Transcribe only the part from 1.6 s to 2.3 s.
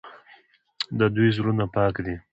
پاک دي.